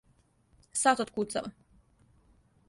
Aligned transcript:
Сат 0.81 0.97
откуцава. 1.03 1.49